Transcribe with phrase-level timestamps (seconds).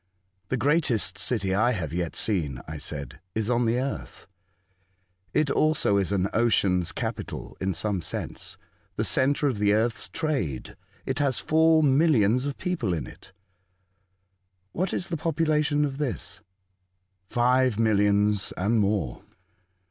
[0.49, 4.25] ''The greatest city I have yet seen," I said, ^* is on the earth.
[5.31, 8.57] It also is an ocean capital in some sense;
[8.95, 10.75] the centre of the earth's trade.
[11.05, 13.31] It has four millions of people in it.
[14.71, 16.41] What is the population of this?"''
[17.29, 19.21] Five millions and more."